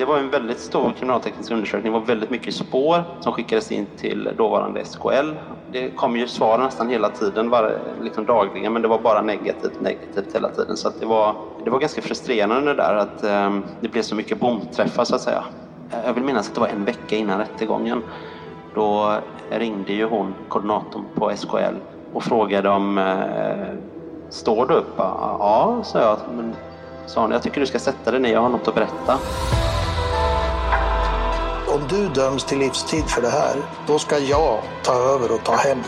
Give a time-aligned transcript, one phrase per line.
[0.00, 1.92] Det var en väldigt stor kriminalteknisk undersökning.
[1.92, 5.32] Det var väldigt mycket spår som skickades in till dåvarande SKL.
[5.72, 9.80] Det kom ju svar nästan hela tiden, var, liksom dagligen, men det var bara negativt,
[9.80, 10.76] negativt hela tiden.
[10.76, 11.34] Så det, var,
[11.64, 15.44] det var ganska frustrerande där att um, det blev så mycket bomträffar så att säga.
[16.04, 18.02] Jag vill minnas att det var en vecka innan rättegången.
[18.74, 19.14] Då
[19.50, 21.76] ringde ju hon, koordinatorn på SKL,
[22.12, 23.14] och frågade om uh,
[24.30, 24.94] Står du upp?
[24.96, 26.18] Ja, sa jag.
[26.36, 26.54] Men,
[27.06, 29.18] sa hon, jag tycker du ska sätta dig ner, jag har något att berätta
[31.74, 33.56] om du döms till livstid för det här,
[33.86, 35.84] då ska jag ta över och ta hämnd.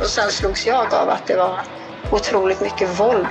[0.00, 1.60] Och sen slogs jag av att det var
[2.10, 3.26] otroligt mycket våld.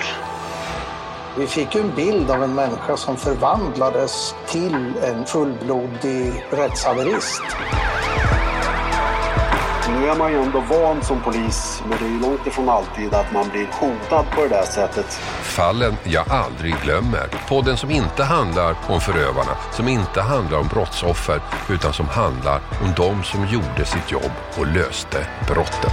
[1.37, 7.41] Vi fick ju en bild av en människa som förvandlades till en fullblodig rättshaverist.
[9.91, 13.13] Nu är man ju ändå van som polis, men det är ju långt ifrån alltid
[13.13, 15.05] att man blir hotad på det där sättet.
[15.41, 17.27] Fallen jag aldrig glömmer.
[17.47, 22.93] Podden som inte handlar om förövarna, som inte handlar om brottsoffer, utan som handlar om
[22.95, 25.91] de som gjorde sitt jobb och löste brotten.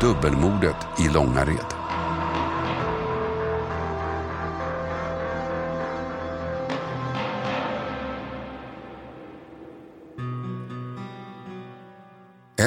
[0.00, 1.79] Dubbelmordet i Långared.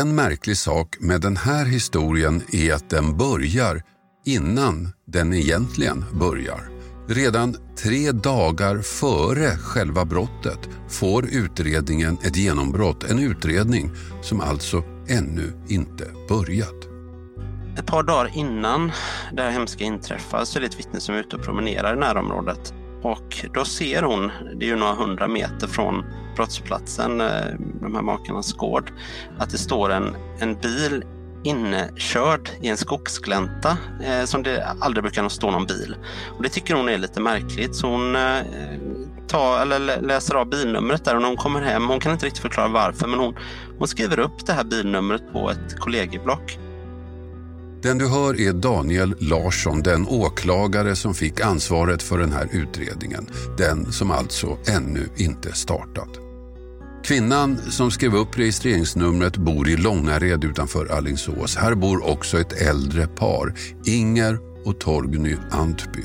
[0.01, 3.81] En märklig sak med den här historien är att den börjar
[4.25, 6.69] innan den egentligen börjar.
[7.07, 13.03] Redan tre dagar före själva brottet får utredningen ett genombrott.
[13.03, 13.91] En utredning
[14.21, 16.87] som alltså ännu inte börjat.
[17.77, 18.91] Ett par dagar innan
[19.33, 21.99] det här hemska inträffar så är det ett vittne som är ute och promenerar i
[21.99, 22.73] närområdet.
[23.03, 26.05] Och då ser hon, det är ju några hundra meter från
[26.35, 27.27] brottsplatsen, eh,
[27.81, 28.91] de här makarnas gård,
[29.37, 31.03] att det står en, en bil
[31.43, 35.95] innekörd i en skogsglänta eh, som det aldrig brukar stå någon bil.
[36.37, 38.41] Och Det tycker hon är lite märkligt så hon eh,
[39.27, 42.41] tar, eller läser av bilnumret där och när hon kommer hem, hon kan inte riktigt
[42.41, 43.35] förklara varför, men hon,
[43.79, 46.59] hon skriver upp det här bilnumret på ett kollegieblock.
[47.83, 53.27] Den du hör är Daniel Larsson, den åklagare som fick ansvaret för den här utredningen.
[53.57, 56.09] Den som alltså ännu inte startat.
[57.03, 61.55] Kvinnan som skrev upp registreringsnumret bor i Långared utanför Allingsås.
[61.55, 63.53] Här bor också ett äldre par,
[63.85, 66.03] Inger och Torgny Antby.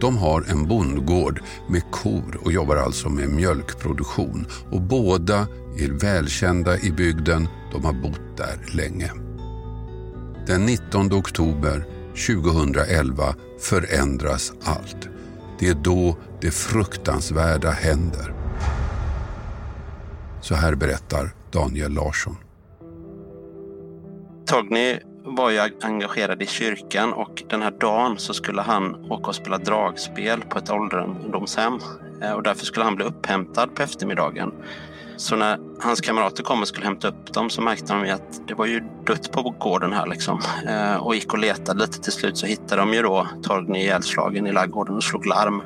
[0.00, 4.46] De har en bondgård med kor och jobbar alltså med mjölkproduktion.
[4.70, 5.46] Och båda
[5.78, 7.48] är välkända i bygden.
[7.72, 9.23] De har bott där länge.
[10.46, 11.84] Den 19 oktober
[12.26, 15.08] 2011 förändras allt.
[15.58, 18.34] Det är då det fruktansvärda händer.
[20.40, 22.36] Så här berättar Daniel Larsson.
[24.46, 29.34] Torgny var ju engagerad i kyrkan och den här dagen så skulle han åka och
[29.34, 31.78] spela dragspel på ett ålderdomshem.
[32.22, 34.52] Eh, och därför skulle han bli upphämtad på eftermiddagen.
[35.16, 38.54] Så när hans kamrater kom och skulle hämta upp dem så märkte de att det
[38.54, 40.40] var ju dött på gården här liksom.
[40.68, 42.00] Eh, och gick och letade lite.
[42.00, 45.62] Till slut så hittade de ju då Torgny ihjälslagen i laggården och slog larm.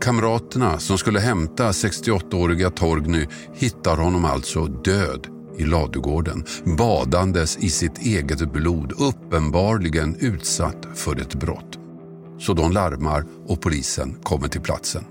[0.00, 5.26] Kamraterna som skulle hämta 68-åriga Torgny hittar honom alltså död
[5.58, 6.44] i ladugården,
[6.78, 11.78] badandes i sitt eget blod, uppenbarligen utsatt för ett brott.
[12.38, 15.04] Så de larmar och polisen kommer till platsen.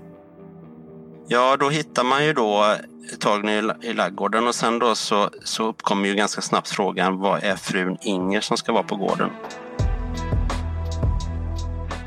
[1.30, 2.76] Ja, då hittar man ju då
[3.20, 7.56] Torgny i laggården och sen då så, så uppkommer ju ganska snabbt frågan vad är
[7.56, 9.30] frun Inger som ska vara på gården?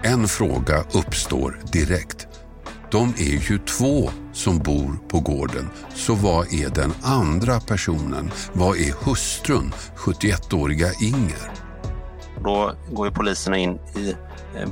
[0.03, 2.27] En fråga uppstår direkt.
[2.91, 5.69] De är ju två som bor på gården.
[5.93, 8.31] Så vad är den andra personen?
[8.53, 11.51] Vad är hustrun, 71-åriga Inger?
[12.43, 14.15] Då går ju poliserna in i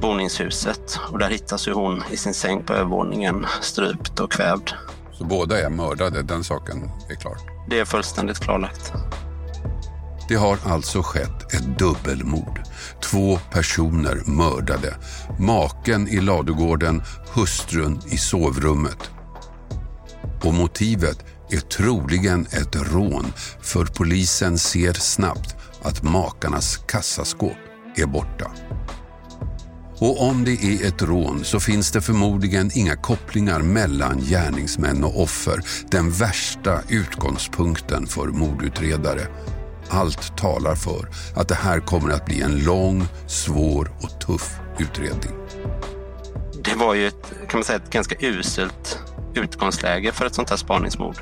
[0.01, 4.71] boningshuset och där hittas ju hon i sin säng på övervåningen strypt och kvävd.
[5.13, 7.37] Så båda är mördade, den saken är klar?
[7.69, 8.93] Det är fullständigt klarlagt.
[10.29, 12.61] Det har alltså skett ett dubbelmord.
[13.01, 14.95] Två personer mördade.
[15.39, 17.03] Maken i ladugården,
[17.33, 19.09] hustrun i sovrummet.
[20.43, 27.57] Och motivet är troligen ett rån för polisen ser snabbt att makarnas kassaskåp
[27.95, 28.51] är borta.
[29.99, 35.21] Och om det är ett rån så finns det förmodligen inga kopplingar mellan gärningsmän och
[35.21, 35.61] offer.
[35.91, 39.27] Den värsta utgångspunkten för mordutredare.
[39.89, 45.31] Allt talar för att det här kommer att bli en lång, svår och tuff utredning.
[46.63, 48.99] Det var ju ett, kan man säga, ett ganska uselt
[49.35, 51.17] utgångsläge för ett sånt här spaningsmord.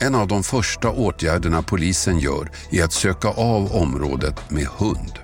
[0.00, 5.23] En av de första åtgärderna polisen gör är att söka av området med hund.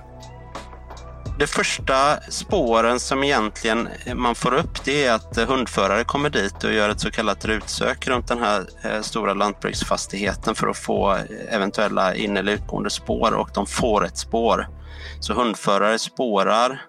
[1.41, 6.63] De första spåren som egentligen man får upp det är att eh, hundförare kommer dit
[6.63, 11.11] och gör ett så kallat rutsök runt den här eh, stora lantbruksfastigheten för att få
[11.11, 14.67] eh, eventuella in eller utgående spår och de får ett spår.
[15.19, 16.81] Så hundförare spårar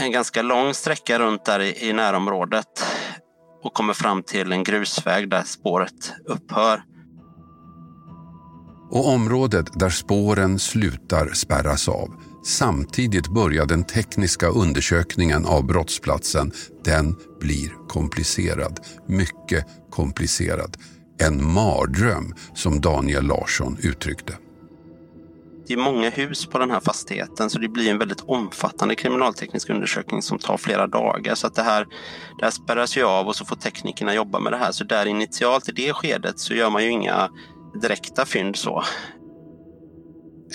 [0.00, 2.86] en ganska lång sträcka runt där i närområdet
[3.62, 6.82] och kommer fram till en grusväg där spåret upphör.
[8.90, 12.33] Och området där spåren slutar spärras av.
[12.44, 16.52] Samtidigt börjar den tekniska undersökningen av brottsplatsen.
[16.84, 18.80] Den blir komplicerad.
[19.08, 20.76] Mycket komplicerad.
[21.22, 24.36] En mardröm som Daniel Larsson uttryckte.
[25.66, 29.70] Det är många hus på den här fastigheten så det blir en väldigt omfattande kriminalteknisk
[29.70, 31.34] undersökning som tar flera dagar.
[31.34, 31.86] Så att det här,
[32.38, 34.72] det här spärras ju av och så får teknikerna jobba med det här.
[34.72, 37.30] Så där initialt i det skedet så gör man ju inga
[37.82, 38.82] direkta fynd så.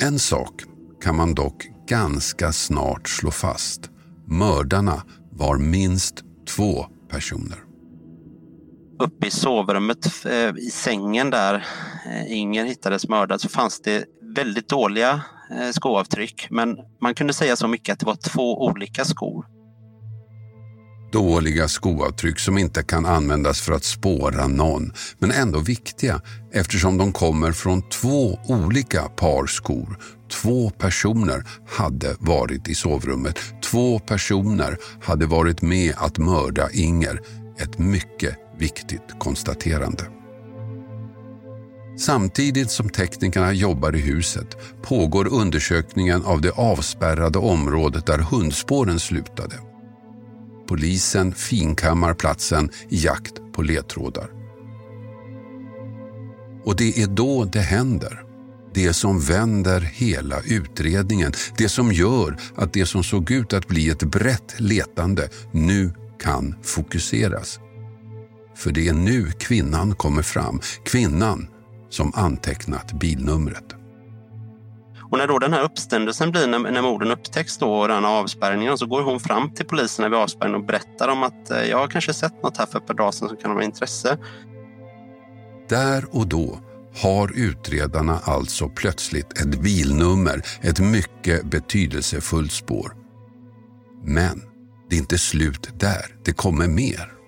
[0.01, 0.53] En sak
[1.03, 3.89] kan man dock ganska snart slå fast.
[4.27, 6.23] Mördarna var minst
[6.55, 7.57] två personer.
[8.99, 11.65] Uppe i sovrummet eh, i sängen där
[12.05, 14.05] eh, Inger hittades mördad så fanns det
[14.35, 15.21] väldigt dåliga
[15.51, 16.47] eh, skoavtryck.
[16.49, 19.45] Men man kunde säga så mycket att det var två olika skor.
[21.11, 26.21] Dåliga skoavtryck som inte kan användas för att spåra någon, men ändå viktiga
[26.53, 29.97] eftersom de kommer från två olika par skor.
[30.31, 33.39] Två personer hade varit i sovrummet.
[33.63, 37.21] Två personer hade varit med att mörda Inger.
[37.59, 40.03] Ett mycket viktigt konstaterande.
[41.97, 49.55] Samtidigt som teknikerna jobbar i huset pågår undersökningen av det avspärrade området där hundspåren slutade.
[50.69, 54.29] Polisen finkammar platsen i jakt på ledtrådar.
[56.65, 58.23] Och det är då det händer.
[58.73, 61.33] Det som vänder hela utredningen.
[61.57, 66.55] Det som gör att det som såg ut att bli ett brett letande nu kan
[66.63, 67.59] fokuseras.
[68.55, 70.61] För det är nu kvinnan kommer fram.
[70.85, 71.47] Kvinnan
[71.89, 73.78] som antecknat bilnumret.
[75.11, 78.77] Och när då den här uppståndelsen blir när, när morden upptäcks då och den avspärrningen
[78.77, 81.87] så går hon fram till polisen vid avspärrningen och berättar om att eh, jag har
[81.87, 84.17] kanske sett något här för ett par dagar sedan som kan ha intresse.
[85.69, 86.59] Där och då
[87.01, 92.95] har utredarna alltså plötsligt ett bilnummer, ett mycket betydelsefullt spår.
[94.03, 94.41] Men
[94.89, 97.18] det är inte slut där, det kommer mer.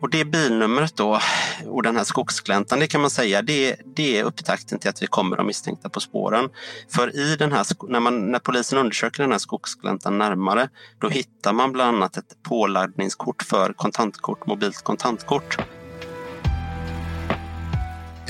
[0.00, 1.20] Och det bilnumret då
[1.66, 5.06] och den här skogsgläntan, det kan man säga, det, det är upptakten till att vi
[5.06, 6.48] kommer de misstänkta på spåren.
[6.88, 10.68] För i den här, när, man, när polisen undersöker den här skogsgläntan närmare,
[10.98, 15.58] då hittar man bland annat ett påladdningskort för kontantkort, mobilt kontantkort.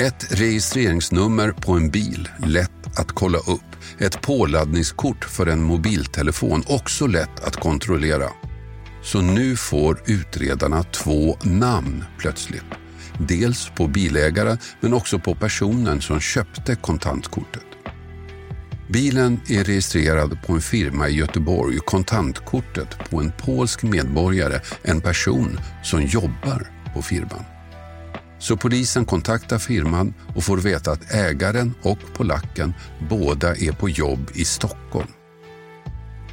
[0.01, 3.61] Ett registreringsnummer på en bil, lätt att kolla upp.
[3.99, 8.29] Ett påladdningskort för en mobiltelefon, också lätt att kontrollera.
[9.03, 12.65] Så nu får utredarna två namn plötsligt.
[13.19, 17.63] Dels på bilägare men också på personen som köpte kontantkortet.
[18.89, 25.61] Bilen är registrerad på en firma i Göteborg, kontantkortet på en polsk medborgare, en person
[25.83, 27.45] som jobbar på firman.
[28.39, 32.75] Så polisen kontaktar firman och får veta att ägaren och polacken
[33.09, 35.09] båda är på jobb i Stockholm.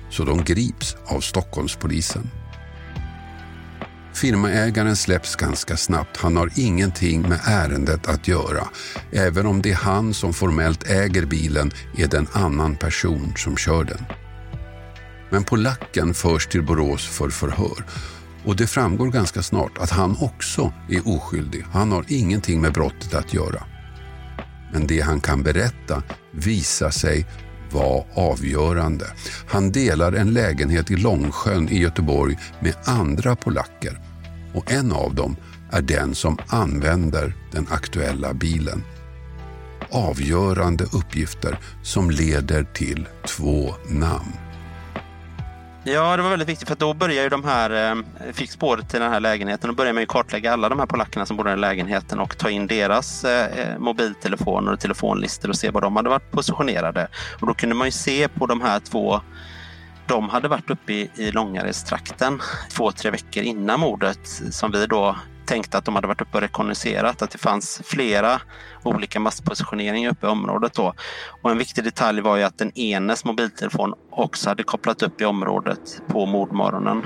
[0.10, 2.30] Så de grips av Stockholmspolisen.
[4.16, 6.18] Firmaägaren släpps ganska snabbt.
[6.18, 8.68] Han har ingenting med ärendet att göra.
[9.12, 13.58] Även om det är han som formellt äger bilen är det en annan person som
[13.58, 14.06] kör den.
[15.30, 17.86] Men polacken förs till Borås för förhör.
[18.46, 21.66] Och det framgår ganska snart att han också är oskyldig.
[21.72, 23.64] Han har ingenting med brottet att göra.
[24.74, 27.26] Men det han kan berätta visar sig
[27.72, 29.06] vara avgörande.
[29.48, 34.05] Han delar en lägenhet i Långsjön i Göteborg med andra polacker
[34.56, 35.36] och en av dem
[35.72, 38.84] är den som använder den aktuella bilen.
[39.92, 44.34] Avgörande uppgifter som leder till två namn.
[45.88, 49.00] Ja, det var väldigt viktigt för då börjar ju de här, eh, fick spåret till
[49.00, 51.50] den här lägenheten och börjar man ju kartlägga alla de här polackerna som bor i
[51.50, 55.96] den lägenheten och ta in deras eh, eh mobiltelefoner och telefonlistor och se var de
[55.96, 57.08] hade varit positionerade.
[57.42, 59.22] Och då kunde man ju se på de här två
[60.08, 65.16] de hade varit uppe i, i Långarestrakten två, tre veckor innan mordet som vi då
[65.46, 68.42] tänkte att de hade varit uppe och rekognoserat, att det fanns flera
[68.84, 70.74] olika masspositioneringar uppe i området.
[70.74, 70.94] Då.
[71.42, 75.26] Och en viktig detalj var ju att den enes mobiltelefon också hade kopplat upp i
[75.26, 77.06] området på mordmorgonen.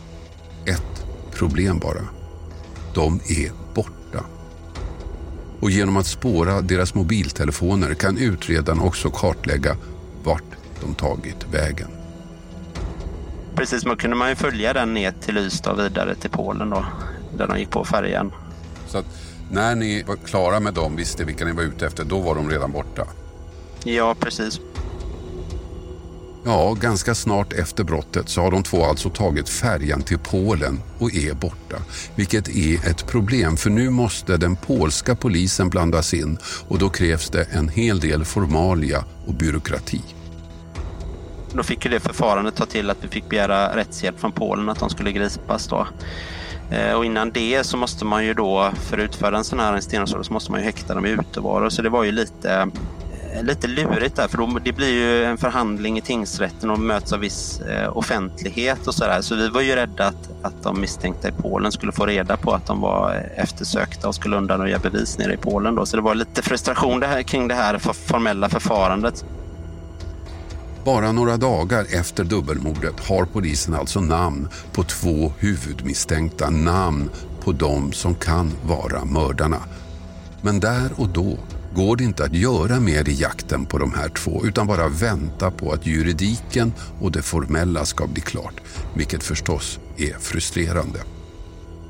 [1.41, 2.01] Problem bara.
[2.93, 4.25] De är borta.
[5.59, 9.77] Och genom att spåra deras mobiltelefoner kan utredarna också kartlägga
[10.23, 10.43] vart
[10.81, 11.87] de tagit vägen.
[13.55, 16.85] Precis, man kunde man ju följa den ner till Ystad och vidare till Polen då,
[17.37, 18.31] där de gick på färjan.
[18.87, 19.05] Så att
[19.51, 22.49] när ni var klara med dem, visste vilka ni var ute efter, då var de
[22.49, 23.07] redan borta.
[23.83, 24.59] Ja, precis.
[26.45, 31.15] Ja, ganska snart efter brottet så har de två alltså tagit färjan till Polen och
[31.15, 31.77] är borta.
[32.15, 37.29] Vilket är ett problem för nu måste den polska polisen blandas in och då krävs
[37.29, 40.01] det en hel del formalia och byråkrati.
[41.53, 44.79] Då fick ju det förfarandet ta till att vi fick begära rättshjälp från Polen att
[44.79, 45.87] de skulle gripas då.
[46.71, 49.73] Eh, och innan det så måste man ju då, för att utföra en sån här
[49.73, 51.69] arresteringsorder, så måste man ju häkta dem i utevaro.
[51.69, 52.67] Så det var ju lite,
[53.33, 57.13] Eh, lite lurigt där, för då, det blir ju en förhandling i tingsrätten och möts
[57.13, 59.21] av viss eh, offentlighet och sådär.
[59.21, 62.53] Så vi var ju rädda att, att de misstänkta i Polen skulle få reda på
[62.53, 65.85] att de var eh, eftersökta och skulle undanröja bevis nere i Polen då.
[65.85, 69.25] Så det var lite frustration det här, kring det här formella förfarandet.
[70.85, 77.09] Bara några dagar efter dubbelmordet har polisen alltså namn på två huvudmisstänkta, namn
[77.43, 79.57] på de som kan vara mördarna.
[80.41, 81.37] Men där och då
[81.75, 85.51] går det inte att göra mer i jakten på de här två utan bara vänta
[85.51, 88.61] på att juridiken och det formella ska bli klart,
[88.93, 90.99] vilket förstås är frustrerande.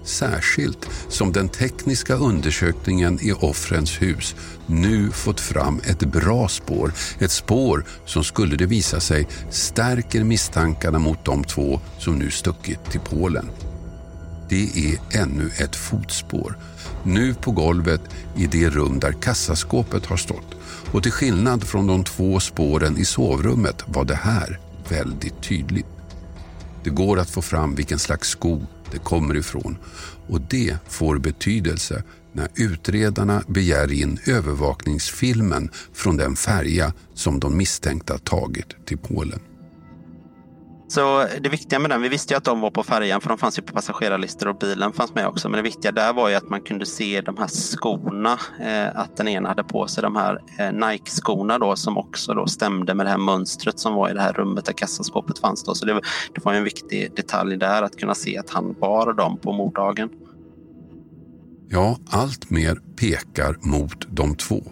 [0.04, 4.36] Särskilt som den tekniska undersökningen i offrens hus
[4.66, 6.94] nu fått fram ett bra spår.
[7.20, 12.84] Ett spår som skulle det visa sig stärker misstankarna mot de två som nu stuckit
[12.92, 13.50] till Polen.
[14.52, 16.58] Det är ännu ett fotspår.
[17.04, 18.02] Nu på golvet
[18.36, 20.56] i det rum där kassaskåpet har stått.
[20.92, 25.86] Och till skillnad från de två spåren i sovrummet var det här väldigt tydligt.
[26.84, 29.78] Det går att få fram vilken slags sko det kommer ifrån
[30.28, 32.04] och det får betydelse
[32.34, 39.40] när utredarna begär in övervakningsfilmen från den färja som de misstänkta tagit till Polen.
[40.92, 43.38] Så det viktiga med den, vi visste ju att de var på färjan för de
[43.38, 45.50] fanns ju på passagerarlistor och bilen fanns med också.
[45.50, 49.18] Men det viktiga där var ju att man kunde se de här skorna, eh, att
[49.18, 53.06] den ena hade på sig de här eh, Nike-skorna då som också då stämde med
[53.06, 55.64] det här mönstret som var i det här rummet där kassaskåpet fanns.
[55.64, 55.76] Då.
[55.76, 55.94] Så det,
[56.36, 59.52] det var ju en viktig detalj där att kunna se att han bar dem på
[59.52, 60.10] morddagen.
[61.70, 64.64] Ja, allt mer pekar mot de två.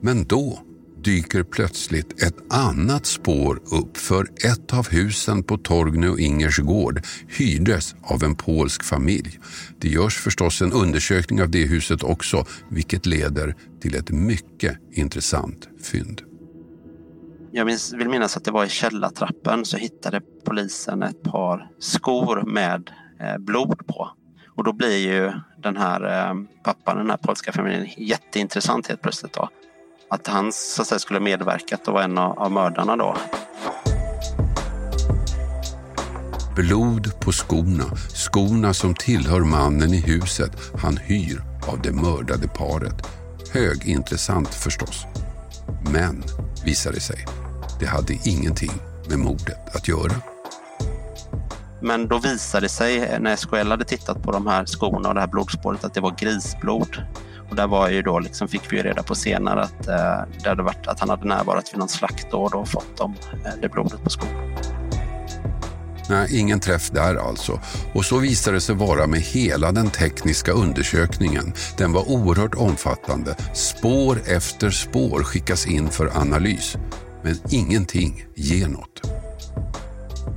[0.00, 0.58] Men då
[1.06, 7.00] dyker plötsligt ett annat spår upp för ett av husen på Torgny och Ingers gård
[7.28, 9.38] hyrdes av en polsk familj.
[9.80, 15.68] Det görs förstås en undersökning av det huset också vilket leder till ett mycket intressant
[15.82, 16.22] fynd.
[17.52, 22.90] Jag vill minnas att det var i källartrappen så hittade polisen ett par skor med
[23.20, 24.10] eh, blod på.
[24.56, 25.32] Och då blir ju
[25.62, 26.34] den här eh,
[26.64, 29.32] pappan, den här polska familjen, jätteintressant helt plötsligt.
[29.32, 29.48] Då.
[30.08, 33.16] Att han så att säga, skulle medverkat och vara en av, av mördarna då.
[36.56, 40.50] Blod på skorna, skorna som tillhör mannen i huset
[40.82, 43.06] han hyr av det mördade paret.
[43.52, 45.04] Högintressant förstås.
[45.92, 46.22] Men,
[46.64, 47.26] visar det sig,
[47.80, 48.72] det hade ingenting
[49.08, 50.14] med mordet att göra.
[51.82, 55.20] Men då visade det sig när SKL hade tittat på de här skorna och det
[55.20, 57.02] här blodspåret att det var grisblod.
[57.56, 60.48] Och där var ju då liksom, fick vi ju reda på senare att, eh, det
[60.48, 63.50] hade varit, att han hade närvarat vid någon slakt då och då fått dem, eh,
[63.62, 64.58] det blodet på skorna.
[66.08, 67.60] Nej, ingen träff där alltså.
[67.94, 71.52] Och så visade det sig vara med hela den tekniska undersökningen.
[71.78, 73.36] Den var oerhört omfattande.
[73.54, 76.76] Spår efter spår skickas in för analys.
[77.22, 79.00] Men ingenting ger något.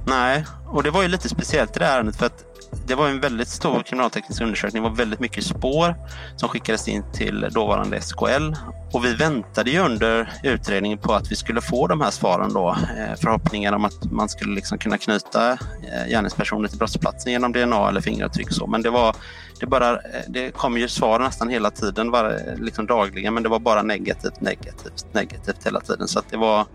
[0.07, 2.48] Nej, och det var ju lite speciellt i det här ärendet för att
[2.88, 4.83] det var en väldigt stor kriminalteknisk undersökning.
[4.83, 5.95] Det var väldigt mycket spår
[6.35, 8.53] som skickades in till dåvarande SKL.
[8.93, 12.69] Och vi väntade ju under utredningen på att vi skulle få de här svaren då.
[12.69, 17.89] Eh, förhoppningar om att man skulle liksom kunna knyta eh, gärningspersoner till brottsplatsen genom DNA
[17.89, 18.51] eller fingeravtryck.
[18.51, 18.67] Så.
[18.67, 19.15] Men det, var,
[19.59, 23.49] det, bara, eh, det kom ju svar nästan hela tiden, var, liksom dagligen, men det
[23.49, 26.07] var bara negativt, negativt, negativt hela tiden.
[26.07, 26.65] Så det var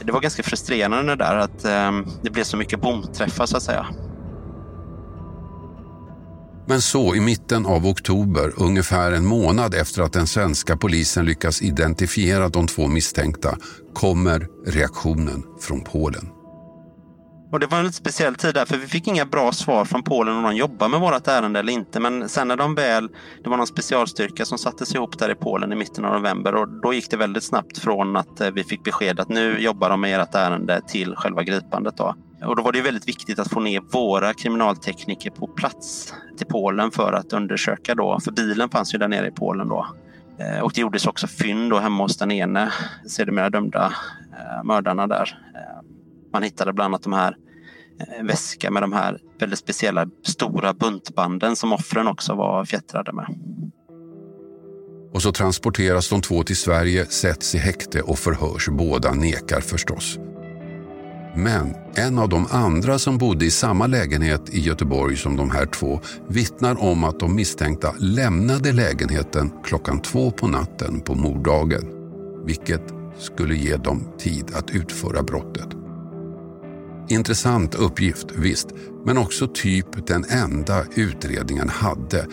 [0.00, 3.62] det var ganska frustrerande det där att eh, det blev så mycket bomträffar så att
[3.62, 3.86] säga.
[6.68, 11.62] Men så i mitten av oktober, ungefär en månad efter att den svenska polisen lyckas
[11.62, 13.56] identifiera de två misstänkta,
[13.94, 16.28] kommer reaktionen från Polen.
[17.52, 20.02] Och det var en lite speciell tid där, för vi fick inga bra svar från
[20.02, 22.00] Polen om de jobbar med vårt ärende eller inte.
[22.00, 23.08] Men sen när de väl,
[23.44, 26.68] det var någon specialstyrka som sattes ihop där i Polen i mitten av november och
[26.68, 30.00] då gick det väldigt snabbt från att eh, vi fick besked att nu jobbar de
[30.00, 31.96] med ert ärende till själva gripandet.
[31.96, 32.14] Då.
[32.44, 36.90] Och då var det väldigt viktigt att få ner våra kriminaltekniker på plats till Polen
[36.90, 39.86] för att undersöka då, för bilen fanns ju där nere i Polen då.
[40.38, 42.72] Eh, och det gjordes också fynd då hemma hos den ene
[43.06, 43.94] sedermera dömda
[44.32, 45.38] eh, mördarna där.
[45.54, 45.84] Eh,
[46.32, 47.36] man hittade bland annat de här
[48.00, 53.26] eh, väska med de här väldigt speciella stora buntbanden som offren också var fjättrade med.
[55.12, 58.68] Och så transporteras de två till Sverige, sätts i häkte och förhörs.
[58.68, 60.18] Båda nekar förstås.
[61.38, 65.66] Men en av de andra som bodde i samma lägenhet i Göteborg som de här
[65.66, 71.82] två vittnar om att de misstänkta lämnade lägenheten klockan två på natten på morddagen.
[72.46, 72.82] Vilket
[73.18, 75.68] skulle ge dem tid att utföra brottet.
[77.08, 78.68] Intressant uppgift, visst,
[79.04, 82.26] men också typ den enda utredningen hade.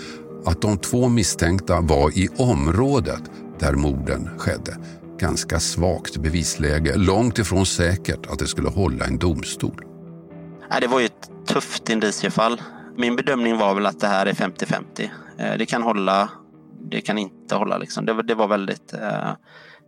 [0.45, 3.21] Att de två misstänkta var i området
[3.59, 4.77] där morden skedde.
[5.19, 9.86] Ganska svagt bevisläge, långt ifrån säkert att det skulle hålla en domstol.
[10.81, 12.62] Det var ju ett tufft indiciefall.
[12.98, 15.09] Min bedömning var väl att det här är 50-50.
[15.37, 16.29] Eh, det kan hålla,
[16.90, 17.77] det kan inte hålla.
[17.77, 18.05] Liksom.
[18.05, 19.29] Det, var väldigt eh,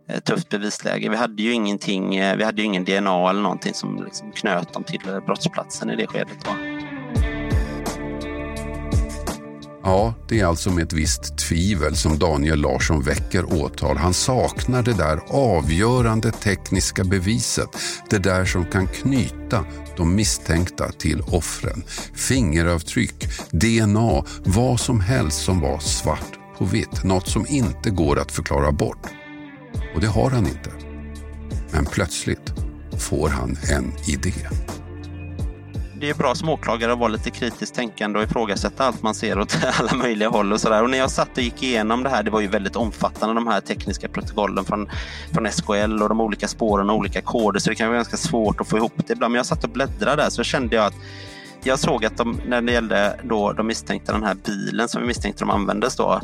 [0.08, 1.08] eh, tufft bevisläge.
[1.08, 4.84] Vi hade ju ingenting, vi hade ju ingen DNA eller någonting som liksom knöt dem
[4.84, 6.46] till brottsplatsen i det skedet.
[6.46, 6.77] Va?
[9.88, 13.96] Ja, det är alltså med ett visst tvivel som Daniel Larsson väcker åtal.
[13.96, 17.68] Han saknar det där avgörande tekniska beviset.
[18.10, 19.64] Det där som kan knyta
[19.96, 21.82] de misstänkta till offren.
[22.14, 27.04] Fingeravtryck, DNA, vad som helst som var svart på vitt.
[27.04, 29.06] Något som inte går att förklara bort.
[29.94, 30.70] Och det har han inte.
[31.70, 32.52] Men plötsligt
[32.98, 34.34] får han en idé.
[36.00, 39.38] Det är bra som åklagare att vara lite kritiskt tänkande och ifrågasätta allt man ser
[39.38, 40.82] åt alla möjliga håll och sådär.
[40.82, 43.46] Och när jag satt och gick igenom det här, det var ju väldigt omfattande de
[43.46, 44.88] här tekniska protokollen från,
[45.32, 48.60] från SKL och de olika spåren och olika koder så det kan vara ganska svårt
[48.60, 49.32] att få ihop det ibland.
[49.32, 50.94] Men jag satt och bläddrade där så kände jag att
[51.62, 55.06] jag såg att de, när det gällde då de misstänkta den här bilen som vi
[55.06, 56.20] misstänkte de användes då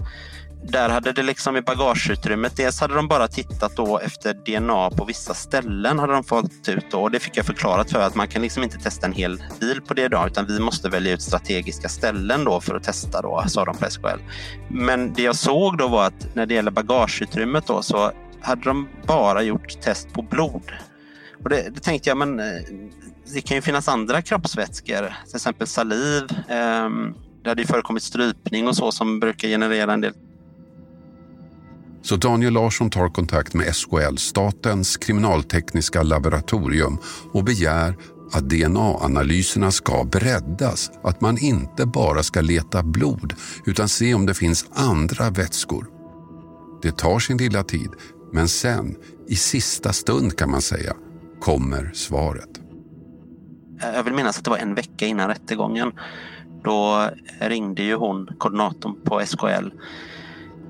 [0.69, 5.05] där hade det liksom i bagageutrymmet, dels hade de bara tittat då efter DNA på
[5.05, 7.03] vissa ställen hade de fått ut då.
[7.03, 9.81] Och det fick jag förklarat för att man kan liksom inte testa en hel bil
[9.81, 13.65] på DNA utan vi måste välja ut strategiska ställen då för att testa då, sa
[13.65, 14.21] de på SKL.
[14.69, 18.89] Men det jag såg då var att när det gäller bagageutrymmet då så hade de
[19.07, 20.73] bara gjort test på blod.
[21.43, 22.63] Och det, det tänkte jag, men eh,
[23.35, 26.23] det kan ju finnas andra kroppsvätskor, till exempel saliv.
[26.49, 26.89] Eh,
[27.43, 30.13] det hade ju förekommit strypning och så som brukar generera en del
[32.05, 36.99] så Daniel Larsson tar kontakt med SKL, Statens kriminaltekniska laboratorium
[37.33, 37.97] och begär
[38.33, 40.91] att DNA-analyserna ska breddas.
[41.03, 43.35] Att man inte bara ska leta blod
[43.67, 45.87] utan se om det finns andra vätskor.
[46.83, 47.91] Det tar sin lilla tid,
[48.33, 48.97] men sen,
[49.29, 50.95] i sista stund kan man säga,
[51.41, 52.51] kommer svaret.
[53.81, 55.93] Jag vill minnas att det var en vecka innan rättegången.
[56.65, 59.69] Då ringde ju hon, koordinatorn på SKL,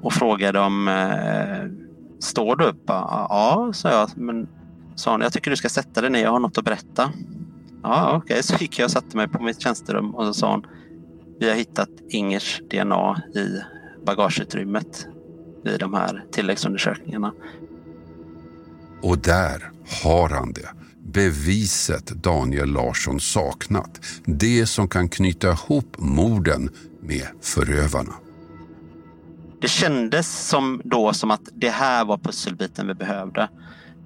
[0.05, 1.85] och frågade om eh,
[2.25, 2.83] Står du upp?
[2.87, 4.11] Ja, sa jag.
[4.17, 4.49] Men
[4.95, 7.13] sa hon, jag tycker du ska sätta dig ner, jag har något att berätta.
[7.83, 8.43] Ja, okej, okay.
[8.43, 10.67] så gick jag och satte mig på mitt tjänsterum och så sa hon
[11.41, 13.61] Vi har hittat Ingers DNA i
[14.07, 15.07] bagageutrymmet
[15.65, 17.33] vid de här tilläggsundersökningarna.
[19.03, 19.71] Och där
[20.05, 20.69] har han det.
[20.99, 24.01] Beviset Daniel Larsson saknat.
[24.25, 28.15] Det som kan knyta ihop morden med förövarna.
[29.65, 33.49] Det kändes som då som att det här var pusselbiten vi behövde.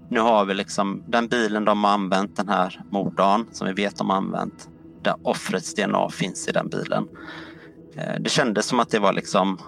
[0.09, 3.97] Nu har vi liksom den bilen de har använt den här morddagen som vi vet
[3.97, 4.69] de har använt.
[5.03, 7.09] där offrets DNA finns i den bilen.
[7.97, 9.59] Eh, det kändes som att det var liksom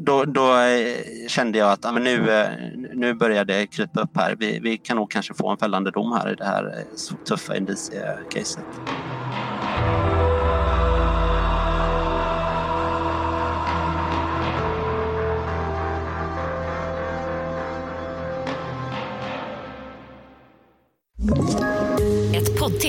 [0.00, 0.96] då, då eh,
[1.28, 2.48] kände jag att men nu, eh,
[2.94, 4.36] nu börjar det krypa upp här.
[4.38, 6.84] Vi, vi kan nog kanske få en fällande dom här i det här
[7.24, 8.64] tuffa indicie-caset.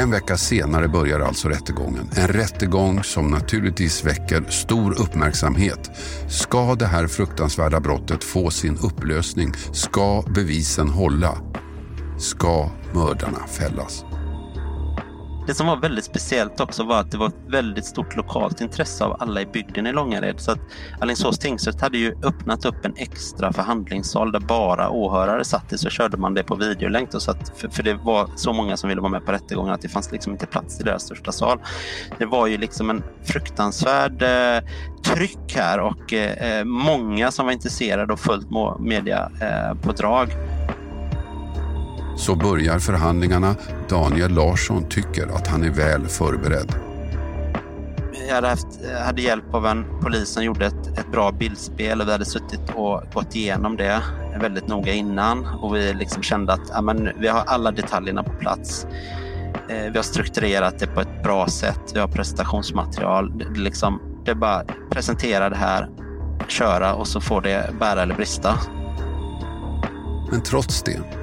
[0.00, 2.10] En vecka senare börjar alltså rättegången.
[2.16, 5.90] En rättegång som naturligtvis väcker stor uppmärksamhet.
[6.28, 9.52] Ska det här fruktansvärda brottet få sin upplösning?
[9.72, 11.38] Ska bevisen hålla?
[12.18, 14.04] Ska mördarna fällas?
[15.46, 19.04] Det som var väldigt speciellt också var att det var ett väldigt stort lokalt intresse
[19.04, 20.40] av alla i bygden i Långared.
[20.40, 20.58] Så att
[21.00, 25.78] Alingsås tingsrätt hade ju öppnat upp en extra förhandlingssal där bara åhörare satt i.
[25.78, 27.12] Så körde man det på videolänk.
[27.12, 29.74] Då, så att, för, för det var så många som ville vara med på rättegången
[29.74, 31.58] att det fanns liksom inte plats i deras största sal.
[32.18, 34.68] Det var ju liksom en fruktansvärd eh,
[35.04, 38.48] tryck här och eh, eh många som var intresserade och följt
[38.80, 40.28] media eh, på drag.
[42.20, 43.54] Så börjar förhandlingarna.
[43.88, 46.74] Daniel Larsson tycker att han är väl förberedd.
[48.28, 48.66] Jag hade, haft,
[49.04, 52.60] hade hjälp av en polis som gjorde ett, ett bra bildspel och vi hade suttit
[52.74, 54.02] och gått igenom det
[54.40, 58.32] väldigt noga innan och vi liksom kände att ja, men, vi har alla detaljerna på
[58.32, 58.86] plats.
[59.68, 61.80] Eh, vi har strukturerat det på ett bra sätt.
[61.94, 63.38] Vi har presentationsmaterial.
[63.38, 65.88] Det, det, liksom, det är bara presentera det här,
[66.48, 68.58] köra och så får det bära eller brista.
[70.30, 71.19] Men trots det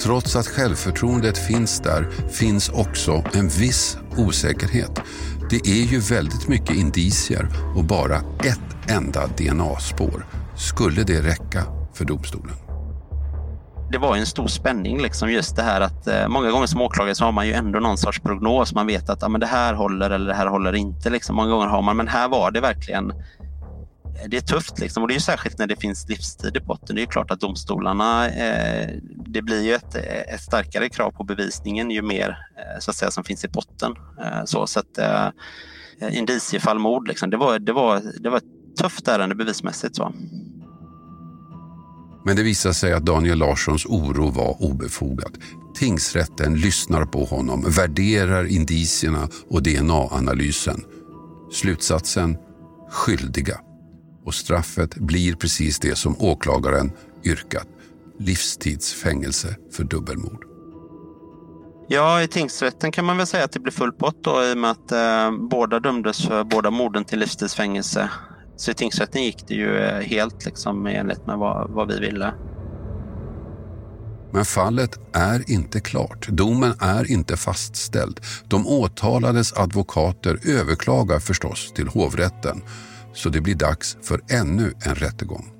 [0.00, 5.00] Trots att självförtroendet finns där finns också en viss osäkerhet.
[5.50, 10.26] Det är ju väldigt mycket indicier och bara ett enda DNA-spår.
[10.56, 12.54] Skulle det räcka för domstolen?
[13.90, 17.14] det var en stor spänning, liksom just det här att eh, många gånger som åklagare
[17.14, 18.74] så har man ju ändå någon sorts prognos.
[18.74, 21.10] Man vet att ah, men det här håller eller det här håller inte.
[21.10, 21.36] Liksom.
[21.36, 23.12] Många gånger har man, men här var det verkligen
[24.26, 25.02] det är tufft liksom.
[25.02, 26.96] och det är särskilt när det finns livstid i botten.
[26.96, 28.88] Det är klart att domstolarna, eh,
[29.26, 32.96] det blir ju ett, eh, ett, starkare krav på bevisningen ju mer eh, så att
[32.96, 33.94] säga, som finns i botten.
[34.24, 35.28] Eh, så, så att, eh,
[36.18, 39.96] indiciefall mord, liksom, det, var, det, var, det var ett tufft ärende bevismässigt.
[39.96, 40.12] Så.
[42.24, 45.38] Men det visar sig att Daniel Larssons oro var obefogad.
[45.74, 50.84] Tingsrätten lyssnar på honom, värderar indicierna och DNA-analysen.
[51.52, 52.36] Slutsatsen?
[52.90, 53.60] Skyldiga
[54.28, 56.92] och straffet blir precis det som åklagaren
[57.24, 57.66] yrkat.
[58.18, 60.44] Livstidsfängelse för dubbelmord.
[61.88, 64.58] Ja, i tingsrätten kan man väl säga att det blir full pott då, i och
[64.58, 68.10] med att eh, båda dömdes för båda morden till livstidsfängelse.
[68.56, 72.34] Så i tingsrätten gick det ju eh, helt liksom enligt med vad, vad vi ville.
[74.32, 76.28] Men fallet är inte klart.
[76.28, 78.20] Domen är inte fastställd.
[78.44, 82.62] De åtalades advokater överklagar förstås till hovrätten
[83.18, 85.58] så det blir dags för ännu en rättegång.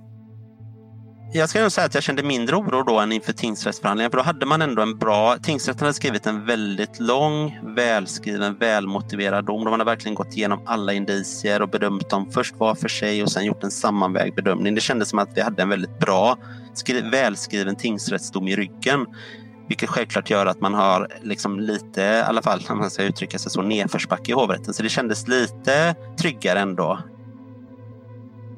[1.32, 4.10] Jag ska nog säga att jag kände mindre oro då än inför tingsrättsförhandlingen.
[4.10, 5.36] För då hade man ändå en bra...
[5.38, 9.64] Tingsrätten hade skrivit en väldigt lång, välskriven, välmotiverad dom.
[9.64, 13.32] De hade verkligen gått igenom alla indicier och bedömt dem först var för sig och
[13.32, 14.74] sen gjort en sammanvägd bedömning.
[14.74, 16.38] Det kändes som att vi hade en väldigt bra,
[17.12, 19.06] välskriven tingsrättsdom i ryggen.
[19.68, 23.38] Vilket självklart gör att man har liksom lite, i alla fall om man ska uttrycka
[23.38, 24.74] sig så, nedförsbacke i hovrätten.
[24.74, 26.98] Så det kändes lite tryggare ändå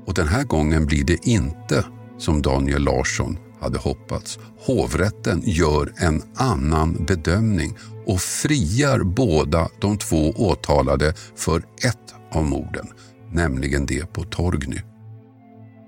[0.06, 1.84] och den här gången blir det inte
[2.18, 4.38] som Daniel Larsson hade hoppats.
[4.66, 12.86] Hovrätten gör en annan bedömning och friar båda de två åtalade för ett av morden,
[13.32, 14.80] nämligen det på Torgny.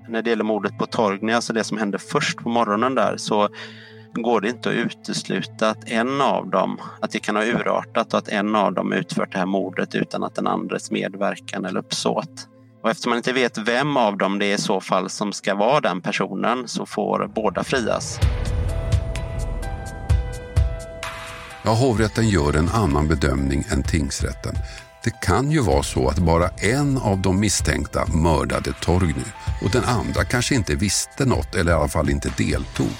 [0.09, 3.49] När det gäller mordet på Torgny, alltså det som hände först på morgonen där, så
[4.13, 8.19] går det inte att utesluta att en av dem, att det kan ha urartat och
[8.19, 12.47] att en av dem utfört det här mordet utan att den andres medverkan eller uppsåt.
[12.83, 15.55] Och eftersom man inte vet vem av dem det är i så fall som ska
[15.55, 18.19] vara den personen så får båda frias.
[21.63, 24.55] Ja, hovrätten gör en annan bedömning än tingsrätten.
[25.03, 29.25] Det kan ju vara så att bara en av de misstänkta mördade Torgny
[29.63, 32.93] och den andra kanske inte visste något eller i alla fall inte deltog.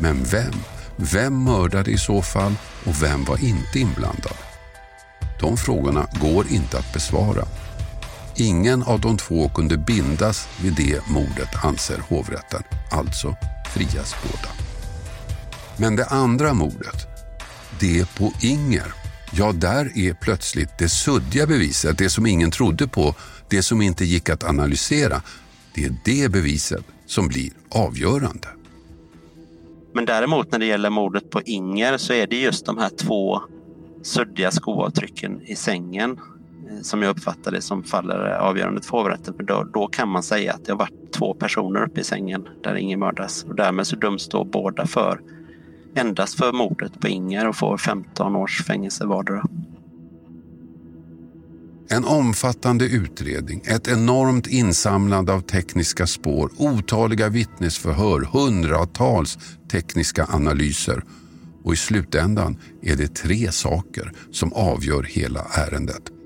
[0.00, 0.54] Men vem?
[0.96, 2.54] Vem mördade i så fall
[2.86, 4.36] och vem var inte inblandad?
[5.40, 7.44] De frågorna går inte att besvara.
[8.40, 13.36] Ingen av de två kunde bindas vid det mordet anser hovrätten, alltså
[13.74, 14.48] frias båda.
[15.76, 17.06] Men det andra mordet,
[17.80, 18.94] det på Inger,
[19.32, 23.14] ja där är plötsligt det suddiga beviset, det som ingen trodde på,
[23.48, 25.22] det som inte gick att analysera.
[25.74, 28.48] Det är det beviset som blir avgörande.
[29.94, 33.40] Men däremot när det gäller mordet på Inger så är det just de här två
[34.02, 36.18] suddiga skoavtrycken i sängen
[36.82, 39.34] som jag uppfattar det som faller avgörandet för hovrätten.
[39.34, 42.48] För då, då, kan man säga att det har varit två personer uppe i sängen
[42.62, 45.20] där ingen mördas och därmed så döms då båda för
[45.94, 49.44] endast för mordet på Inger och får 15 års fängelse vardera.
[51.92, 59.38] En omfattande utredning, ett enormt insamlande av tekniska spår, otaliga vittnesförhör, hundratals
[59.70, 61.04] tekniska analyser.
[61.64, 66.19] Och i slutändan är det tre saker som avgör hela ärendet.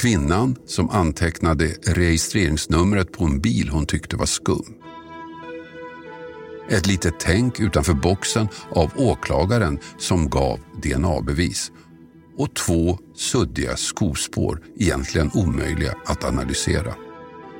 [0.00, 4.74] Kvinnan som antecknade registreringsnumret på en bil hon tyckte var skum.
[6.70, 11.72] Ett litet tänk utanför boxen av åklagaren som gav DNA-bevis
[12.36, 16.94] och två suddiga skospår, egentligen omöjliga att analysera.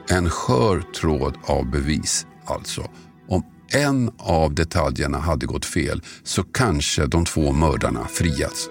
[0.09, 2.91] En skör tråd av bevis alltså.
[3.29, 8.69] Om en av detaljerna hade gått fel så kanske de två mördarna friats.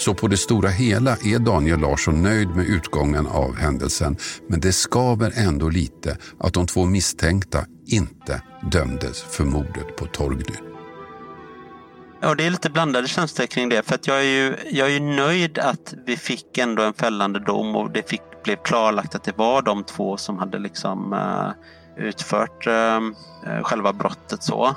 [0.00, 4.16] Så på det stora hela är Daniel Larsson nöjd med utgången av händelsen
[4.48, 10.56] men det skaver ändå lite att de två misstänkta inte dömdes för mordet på Torgny.
[12.20, 13.82] Ja, det är lite blandade känslor kring det.
[13.82, 17.40] För att jag, är ju, jag är ju nöjd att vi fick ändå en fällande
[17.40, 22.06] dom och det fick, blev klarlagt att det var de två som hade liksom, uh,
[22.06, 24.42] utfört uh, själva brottet.
[24.42, 24.76] så.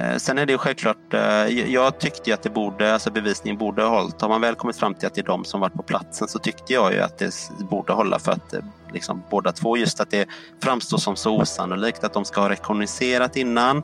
[0.00, 3.82] Eh, sen är det ju självklart, eh, jag tyckte att det borde, alltså bevisningen borde
[3.82, 4.20] ha hållit.
[4.20, 6.38] Har man väl kommit fram till att det är de som varit på platsen så
[6.38, 8.60] tyckte jag ju att det borde hålla för att eh,
[8.92, 10.28] liksom, båda två, just att det
[10.62, 13.82] framstår som så osannolikt att de ska ha rekognoserat innan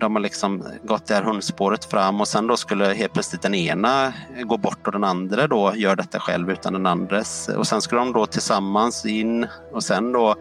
[0.00, 3.54] de har liksom gått det här hundspåret fram och sen då skulle helt plötsligt den
[3.54, 4.12] ena
[4.44, 7.48] gå bort och den andra då gör detta själv utan den andres.
[7.48, 10.34] Och sen skulle de då tillsammans in och sen då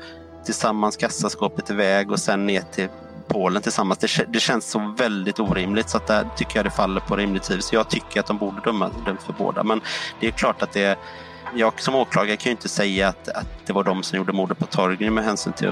[0.45, 2.87] tillsammans kassaskåpet iväg och sen ner till
[3.27, 3.99] Polen tillsammans.
[3.99, 7.51] Det, det känns så väldigt orimligt så att där tycker jag det faller på rimligt
[7.51, 7.73] vis.
[7.73, 8.91] Jag tycker att de borde döma,
[9.25, 9.81] för båda men
[10.19, 10.99] det är klart att det
[11.55, 14.57] jag som åklagare kan ju inte säga att, att det var de som gjorde mordet
[14.57, 15.71] på Torgny med hänsyn till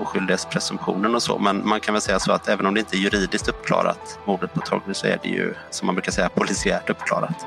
[0.00, 1.38] oskyldighetspresumtionen och så.
[1.38, 4.54] Men man kan väl säga så att även om det inte är juridiskt uppklarat, mordet
[4.54, 7.46] på Torgny, så är det ju som man brukar säga polisiärt uppklarat.